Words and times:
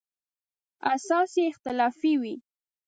اساس 0.93 1.31
یې 1.39 1.45
اختلافي 1.51 2.13
وي. 2.21 2.35